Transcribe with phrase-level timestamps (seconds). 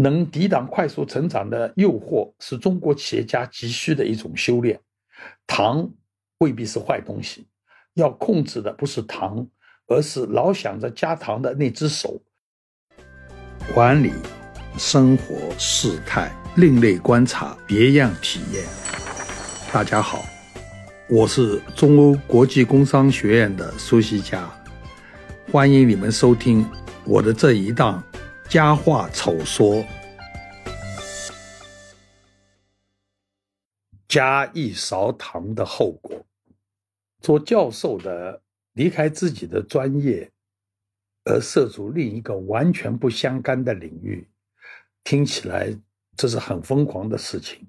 [0.00, 4.78] 能抵挡快速成长的诱惑，是中国企业家急需的一种修炼。
[5.44, 5.90] 糖
[6.38, 7.48] 未必是坏东西，
[7.94, 9.44] 要控制的不是糖，
[9.88, 12.22] 而是老想着加糖的那只手。
[13.74, 14.12] 管理、
[14.78, 18.64] 生活、事态、另类观察、别样体验。
[19.72, 20.24] 大家好，
[21.08, 24.48] 我是中欧国际工商学院的苏西佳，
[25.50, 26.64] 欢迎你们收听
[27.04, 28.00] 我的这一档。
[28.50, 29.84] 佳话丑说，
[34.08, 36.24] 加一勺糖的后果。
[37.20, 38.40] 做教授的
[38.72, 40.30] 离开自己的专业，
[41.24, 44.26] 而涉足另一个完全不相干的领域，
[45.04, 45.78] 听起来
[46.16, 47.68] 这是很疯狂的事情。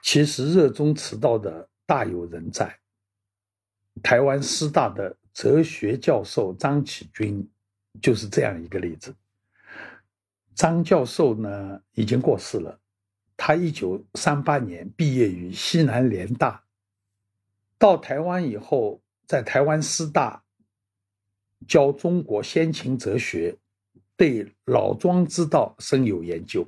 [0.00, 2.78] 其实热衷此道的大有人在。
[4.02, 7.46] 台湾师大的哲学教授张启军
[8.00, 9.14] 就是这样一个例子。
[10.56, 12.80] 张教授呢已经过世了，
[13.36, 16.64] 他一九三八年毕业于西南联大，
[17.78, 20.42] 到台湾以后，在台湾师大
[21.68, 23.58] 教中国先秦哲学，
[24.16, 26.66] 对老庄之道深有研究。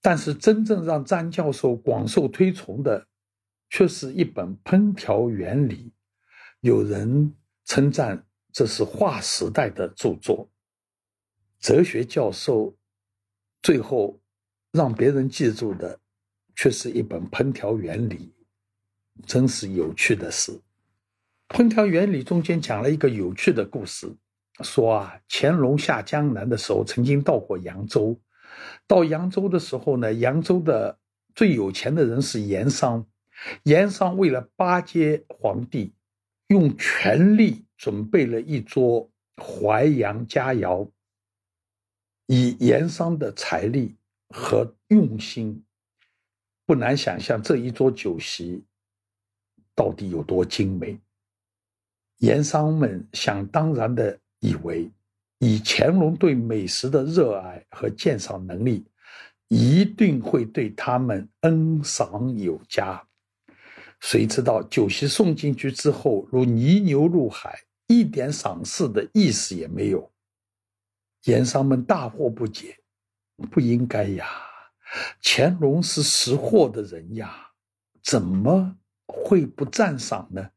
[0.00, 3.08] 但是真正让张教授广受推崇的，
[3.70, 5.90] 却是一本《烹调原理》，
[6.60, 10.48] 有人称赞这是划时代的著作。
[11.62, 12.74] 哲学教授
[13.62, 14.20] 最后
[14.72, 15.96] 让别人记住的，
[16.56, 18.34] 却是一本《烹调原理》，
[19.28, 20.50] 真是有趣的事。
[21.48, 24.12] 《烹调原理》中间讲了一个有趣的故事，
[24.60, 28.20] 说啊，乾隆下江南的时候，曾经到过扬州。
[28.88, 30.98] 到扬州的时候呢，扬州的
[31.32, 33.06] 最有钱的人是盐商，
[33.62, 35.94] 盐商为了巴结皇帝，
[36.48, 40.90] 用全力准备了一桌淮扬佳肴。
[42.34, 43.94] 以盐商的财力
[44.30, 45.62] 和用心，
[46.64, 48.64] 不难想象这一桌酒席
[49.74, 50.98] 到底有多精美。
[52.20, 54.90] 盐商们想当然的以为，
[55.40, 58.86] 以乾隆对美食的热爱和鉴赏能力，
[59.48, 63.06] 一定会对他们恩赏有加。
[64.00, 70.10] 谁知道酒席送进去之后，如泥牛入海，一点赏赐的意思也没有。
[71.24, 72.78] 盐商们大惑不解，
[73.50, 74.26] 不应该呀！
[75.22, 77.52] 乾隆是识货的人呀，
[78.02, 80.50] 怎么会不赞赏呢？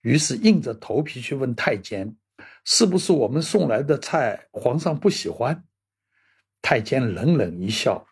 [0.00, 2.16] 于是硬着头皮去问太监
[2.64, 5.64] ：“是不是我们送来的菜皇上不喜欢？”
[6.62, 8.06] 太监冷冷一笑：“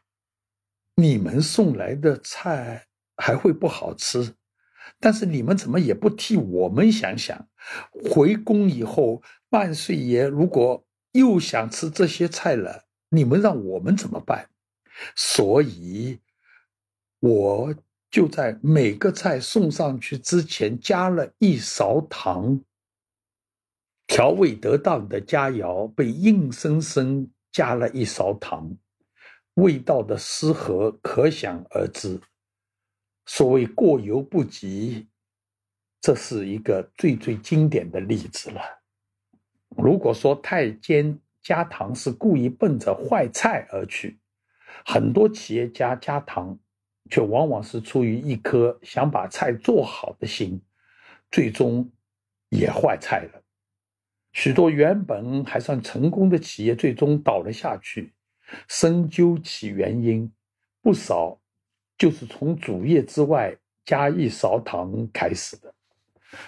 [0.97, 2.87] 你们送来的菜
[3.17, 4.35] 还会不好吃？
[5.01, 7.49] 但是你们怎么也不替我们想想？
[7.91, 10.85] 回宫以后，万岁爷如果……”
[11.17, 14.49] 又想吃这些菜了，你们让我们怎么办？
[15.15, 16.21] 所以，
[17.21, 17.75] 我
[18.11, 22.61] 就在每个菜送上去之前加了一勺糖。
[24.07, 28.73] 调味得当的佳肴被硬生生加了一勺糖，
[29.55, 32.21] 味道的失和可想而知。
[33.27, 35.09] 所谓过犹不及，
[36.01, 38.76] 这是一个最最经典的例子了。
[39.69, 44.19] 如果说太监加糖是故意奔着坏菜而去，
[44.85, 46.59] 很多企业家加糖，
[47.11, 50.61] 却往往是出于一颗想把菜做好的心，
[51.31, 51.91] 最终
[52.49, 53.43] 也坏菜了。
[54.33, 58.13] 许多原本还算成功的企业，最终倒了下去。
[58.69, 60.31] 深究其原因，
[60.83, 61.41] 不少
[61.99, 65.75] 就是从主业之外加一勺糖开始的。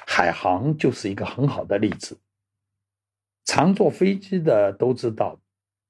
[0.07, 2.17] 海航就是一个很好的例子。
[3.49, 5.41] 常坐飞机的都知道，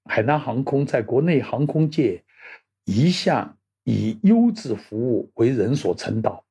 [0.04, 2.22] 海南航空在国内航空界
[2.84, 6.44] 一向以优质服务为人所称道。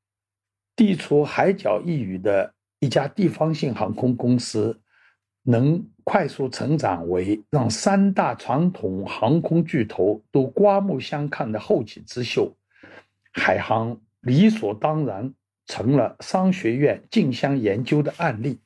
[0.76, 4.78] 地处海角一隅的一家地方性航空公司，
[5.44, 12.54] 能快速成长为让三大传统航空巨头都刮目相看的后起之秀，
[13.32, 15.34] 海航理所当然
[15.68, 18.60] 成了商学院竞相研究的案例。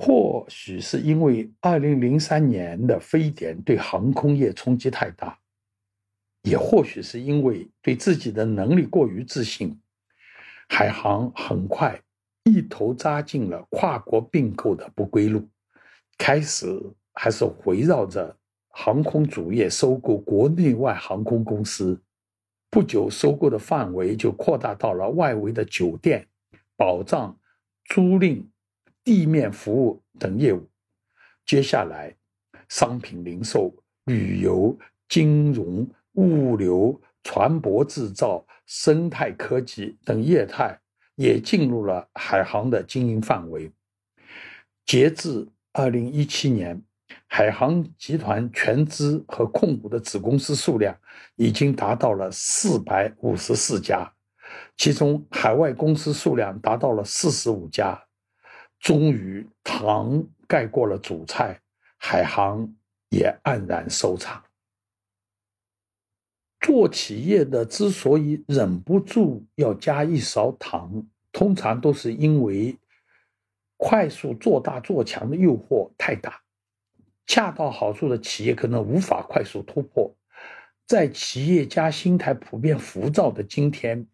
[0.00, 5.36] 或许是因为二零零三年的非典对航空业冲击太大，
[6.44, 9.76] 也或许是因为对自己的能力过于自信，
[10.68, 12.00] 海航很快
[12.44, 15.48] 一头扎进了跨国并购的不归路。
[16.16, 16.80] 开始
[17.12, 18.36] 还是围绕着
[18.68, 22.00] 航空主业收购国内外航空公司，
[22.70, 26.24] 不久收购的范围就扩大到了外围的酒店、
[26.76, 27.36] 保障、
[27.86, 28.44] 租赁。
[29.08, 30.68] 地面服务等业务，
[31.46, 32.14] 接下来
[32.68, 33.74] 商品零售
[34.04, 34.78] 旅游、
[35.08, 40.78] 金融、物流、船舶制造、生态科技等业态
[41.14, 43.72] 也进入了海航的经营范围。
[44.84, 46.78] 截至二零一七年，
[47.28, 50.94] 海航集团全资和控股的子公司数量
[51.36, 54.12] 已经达到了四百五十四家，
[54.76, 57.98] 其中海外公司数量达到了四十五家。
[58.80, 61.60] 终于，糖盖过了主菜，
[61.98, 62.72] 海航
[63.10, 64.42] 也黯然收场。
[66.60, 72.76] 做企业的之所以忍不住要加一勺糖，通常都是因为
[73.76, 76.42] 快速做大做强的诱惑太大，
[77.26, 80.14] 恰到好处的企业可能无法快速突破。
[80.86, 84.06] 在企业家心态普遍浮躁的今天。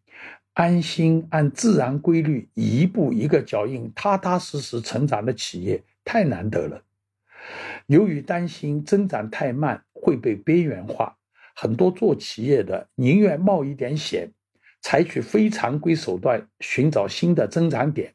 [0.54, 6.82] 安心按自然规律一步一个脚印踏踏实实成长的企业太难得了。
[7.86, 11.16] 由于担心增长太慢会被边缘化，
[11.56, 14.30] 很多做企业的宁愿冒一点险，
[14.80, 18.14] 采取非常规手段寻找新的增长点，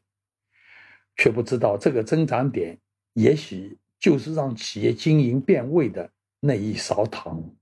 [1.16, 2.78] 却不知道这个增长点
[3.12, 6.10] 也许就是让企业经营变味的
[6.40, 7.54] 那一勺糖。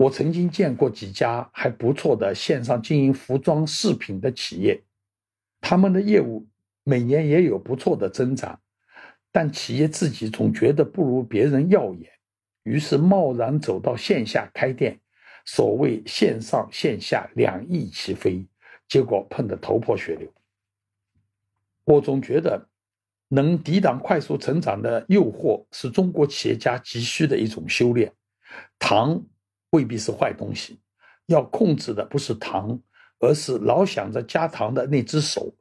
[0.00, 4.82] 我曾经见过几家还不错的线上经营服装饰品的企业，
[5.60, 6.46] 他们的业务
[6.84, 8.58] 每年也有不错的增长，
[9.30, 12.10] 但企业自己总觉得不如别人耀眼，
[12.62, 14.98] 于是贸然走到线下开店，
[15.44, 18.42] 所谓线上线下两翼齐飞，
[18.88, 20.32] 结果碰得头破血流。
[21.84, 22.66] 我总觉得，
[23.28, 28.10] 能抵挡快速成长的诱惑，是中国企业家急需的一种修炼。
[28.78, 29.22] 糖。
[29.70, 30.80] 未必是坏东西，
[31.26, 32.80] 要控制的不是糖，
[33.18, 35.52] 而是老想着加糖的那只手。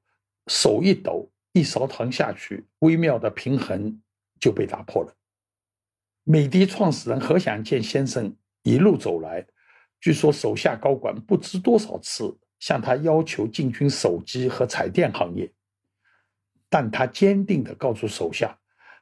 [0.48, 4.02] 手一抖，一勺糖下去，微妙的平衡
[4.40, 5.16] 就被打破了。
[6.24, 9.46] 美的创始人何享健先生一路走来，
[10.02, 15.52] 据说手下高管不知多少次向他要求进军手机和彩电行业，
[16.68, 18.58] 但他坚定地告诉手下，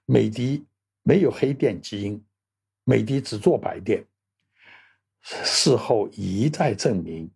[0.06, 0.66] 美的
[1.04, 2.22] 没有黑店基因，
[2.84, 4.06] 美的只做白店。
[5.44, 7.30] 事后一再证明，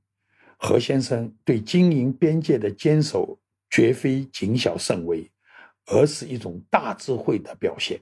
[0.57, 3.38] 何先生对经营边界的坚守
[3.69, 5.29] 绝非谨小慎微，
[5.88, 7.99] 而是一种大智慧的表现。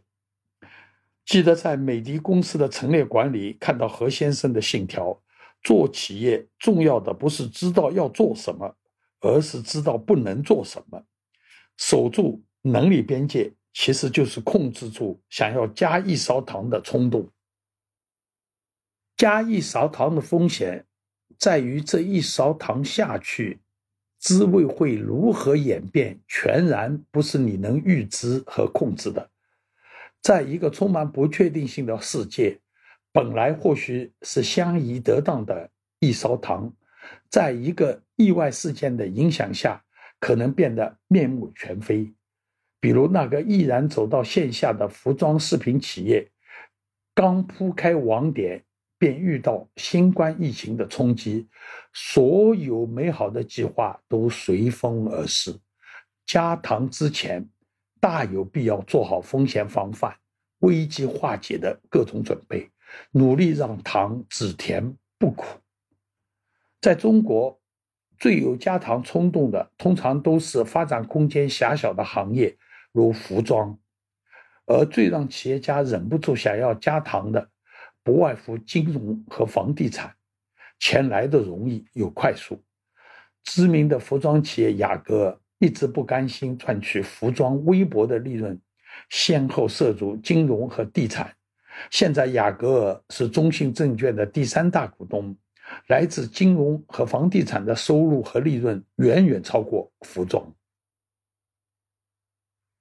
[1.26, 5.20] 记得在美的公司的陈列馆里看到何先生的信条：
[5.64, 8.76] 做企业重要的不是知道要做什么，
[9.22, 11.04] 而是知道不能做什么。
[11.78, 17.28] 守住能力边界，其实就是控制住想要加一勺糖的冲动。
[19.20, 20.86] 加一勺糖的风险，
[21.38, 23.60] 在于这一勺糖下去，
[24.18, 29.30] 滋味会如何演变，全然不是你能预知和控制的。
[30.22, 32.62] 在一个充满不确定性的世界，
[33.12, 35.70] 本来或许是相宜得当的
[36.00, 36.74] 一勺糖，
[37.30, 39.84] 在一个意外事件的影响下，
[40.22, 42.10] 可能变得面目全非。
[42.80, 46.32] 比如那个毅然走到线下的服装饰品企业，
[47.14, 48.64] 刚铺开网点。
[49.00, 51.48] 便遇到新冠疫情的冲击，
[51.94, 55.58] 所有美好的计划都随风而逝。
[56.26, 57.50] 加糖之前，
[58.00, 60.16] 大有必要做好风险防范、
[60.60, 62.70] 危机化解的各种准备，
[63.12, 65.46] 努力让糖只甜不苦。
[66.82, 67.60] 在中国，
[68.18, 72.58] 最有加糖冲动的，通常都是发展空间狭小的行业，
[72.92, 73.78] 如服装；
[74.66, 77.50] 而最让企业家忍不住想要加糖的，
[78.10, 80.12] 不外乎金融和房地产，
[80.80, 82.60] 钱来的容易又快速。
[83.44, 88.60] 知名的服装企业雅戈尔一直不甘心赚取服装微薄的利润，
[89.10, 91.32] 先后涉足金融和地产。
[91.92, 95.38] 现在雅戈尔是中信证券的第三大股东，
[95.86, 100.52] 来自金融和房地产的收入和利润远远超过服装。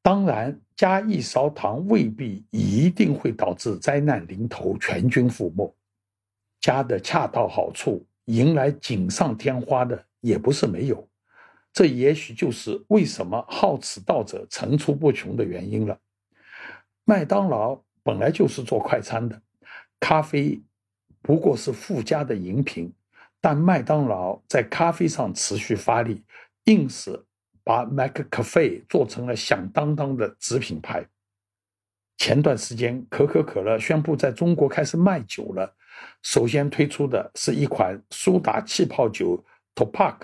[0.03, 5.75] 当然，加一勺糖未必一定会导致灾难临头、全军覆没。
[6.61, 11.09] 加的恰到好处，迎来锦上添花的也不是没有。
[11.73, 15.99] 这也许就是为什么好此道者层出不穷的原因了。
[17.05, 19.43] 麦当劳本来就是做快餐的，
[19.99, 20.63] 咖啡
[21.21, 22.93] 不过是附加的饮品，
[23.41, 26.23] 但麦当劳在咖啡上持续发力，
[26.67, 27.25] 硬是。
[27.69, 31.07] 把 McCafe 做成了响当当的子品牌。
[32.17, 35.77] 前段时间，可口可乐宣布在中国开始卖酒了。
[36.23, 39.45] 首先推出的是一款苏打气泡酒
[39.75, 40.17] Topak，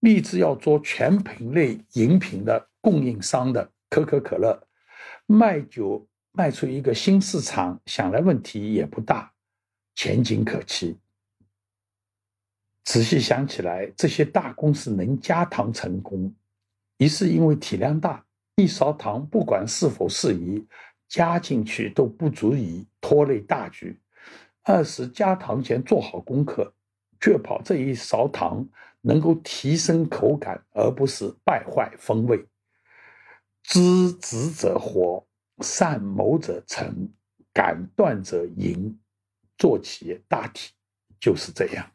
[0.00, 4.66] 立志要做全品类饮品的供应商的可口可乐，
[5.26, 9.30] 卖酒卖出一个新市场，想来问题也不大，
[9.94, 10.96] 前景可期。
[12.82, 16.34] 仔细想起来，这些大公司能加糖成功，
[16.98, 18.24] 一是因为体量大，
[18.56, 20.66] 一勺糖不管是否适宜，
[21.08, 23.94] 加进去都不足以拖累大局；
[24.64, 26.72] 二是加糖前做好功课，
[27.20, 28.66] 确保这一勺糖
[29.02, 32.46] 能够提升口感，而不是败坏风味。
[33.62, 35.26] 知止者活，
[35.58, 37.08] 善谋者成，
[37.52, 38.98] 敢断者赢。
[39.58, 40.72] 做企业大体
[41.18, 41.90] 就是这样。